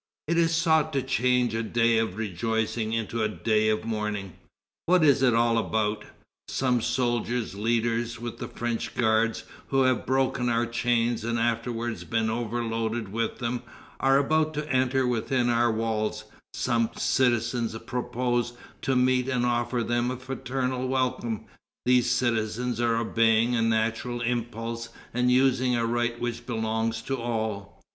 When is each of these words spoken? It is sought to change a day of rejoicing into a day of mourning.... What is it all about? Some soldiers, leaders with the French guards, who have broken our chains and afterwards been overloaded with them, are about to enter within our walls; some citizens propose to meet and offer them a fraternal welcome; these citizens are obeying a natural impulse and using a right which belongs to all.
It 0.27 0.35
is 0.35 0.55
sought 0.55 0.91
to 0.93 1.03
change 1.03 1.53
a 1.53 1.61
day 1.61 1.99
of 1.99 2.17
rejoicing 2.17 2.91
into 2.91 3.21
a 3.21 3.29
day 3.29 3.69
of 3.69 3.85
mourning.... 3.85 4.33
What 4.87 5.03
is 5.03 5.21
it 5.21 5.35
all 5.35 5.59
about? 5.59 6.05
Some 6.47 6.81
soldiers, 6.81 7.53
leaders 7.53 8.19
with 8.19 8.39
the 8.39 8.47
French 8.47 8.95
guards, 8.95 9.43
who 9.67 9.83
have 9.83 10.07
broken 10.07 10.49
our 10.49 10.65
chains 10.65 11.23
and 11.23 11.37
afterwards 11.37 12.03
been 12.03 12.31
overloaded 12.31 13.09
with 13.11 13.37
them, 13.37 13.61
are 13.99 14.17
about 14.17 14.55
to 14.55 14.67
enter 14.73 15.05
within 15.05 15.51
our 15.51 15.71
walls; 15.71 16.23
some 16.55 16.89
citizens 16.97 17.77
propose 17.85 18.53
to 18.81 18.95
meet 18.95 19.29
and 19.29 19.45
offer 19.45 19.83
them 19.83 20.09
a 20.09 20.17
fraternal 20.17 20.87
welcome; 20.87 21.45
these 21.85 22.09
citizens 22.09 22.81
are 22.81 22.95
obeying 22.95 23.55
a 23.55 23.61
natural 23.61 24.21
impulse 24.21 24.89
and 25.13 25.29
using 25.31 25.75
a 25.75 25.85
right 25.85 26.19
which 26.19 26.47
belongs 26.47 27.03
to 27.03 27.19
all. 27.21 27.79